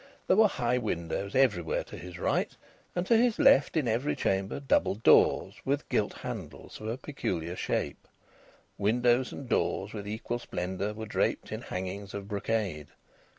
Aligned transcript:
There 0.25 0.35
were 0.35 0.47
high 0.47 0.79
windows 0.79 1.35
everywhere 1.35 1.83
to 1.83 1.95
his 1.95 2.17
right, 2.17 2.49
and 2.95 3.05
to 3.05 3.15
his 3.17 3.37
left, 3.37 3.77
in 3.77 3.87
every 3.87 4.15
chamber, 4.15 4.59
double 4.59 4.95
doors 4.95 5.57
with 5.63 5.87
gilt 5.89 6.13
handles 6.13 6.81
of 6.81 6.87
a 6.87 6.97
peculiar 6.97 7.55
shape. 7.55 8.07
Windows 8.79 9.31
and 9.31 9.47
doors, 9.47 9.93
with 9.93 10.07
equal 10.07 10.39
splendour, 10.39 10.93
were 10.93 11.05
draped 11.05 11.51
in 11.51 11.61
hangings 11.61 12.15
of 12.15 12.27
brocade. 12.27 12.87